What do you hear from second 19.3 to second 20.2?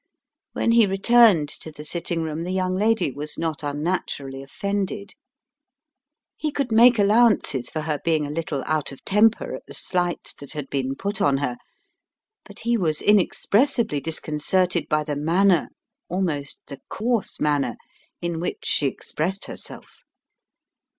herself.